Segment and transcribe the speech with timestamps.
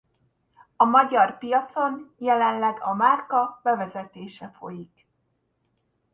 [0.75, 5.07] A magyar piacon jelenleg a márka bevezetése folyik.